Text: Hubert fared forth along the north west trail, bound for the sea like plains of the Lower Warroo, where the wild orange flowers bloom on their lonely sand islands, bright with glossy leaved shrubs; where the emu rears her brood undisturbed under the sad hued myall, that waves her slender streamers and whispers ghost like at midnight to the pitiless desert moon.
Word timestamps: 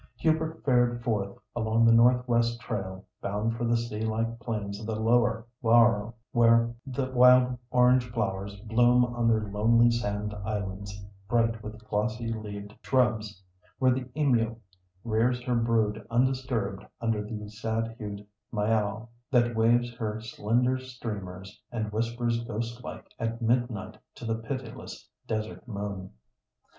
Hubert 0.15 0.65
fared 0.65 1.03
forth 1.03 1.37
along 1.55 1.85
the 1.85 1.91
north 1.91 2.27
west 2.27 2.59
trail, 2.59 3.05
bound 3.21 3.55
for 3.55 3.65
the 3.65 3.77
sea 3.77 4.01
like 4.03 4.39
plains 4.39 4.79
of 4.79 4.87
the 4.87 4.95
Lower 4.95 5.45
Warroo, 5.63 6.15
where 6.31 6.73
the 6.87 7.11
wild 7.11 7.59
orange 7.69 8.09
flowers 8.09 8.55
bloom 8.61 9.05
on 9.05 9.27
their 9.27 9.43
lonely 9.51 9.91
sand 9.91 10.33
islands, 10.43 11.05
bright 11.27 11.61
with 11.61 11.87
glossy 11.87 12.33
leaved 12.33 12.73
shrubs; 12.81 13.43
where 13.77 13.91
the 13.93 14.09
emu 14.19 14.55
rears 15.03 15.43
her 15.43 15.53
brood 15.53 16.03
undisturbed 16.09 16.83
under 16.99 17.23
the 17.23 17.47
sad 17.51 17.95
hued 17.99 18.25
myall, 18.51 19.09
that 19.29 19.55
waves 19.55 19.95
her 19.97 20.19
slender 20.19 20.79
streamers 20.79 21.61
and 21.71 21.91
whispers 21.91 22.43
ghost 22.45 22.83
like 22.83 23.05
at 23.19 23.39
midnight 23.39 23.99
to 24.15 24.25
the 24.25 24.39
pitiless 24.39 25.07
desert 25.27 25.67
moon. 25.67 26.09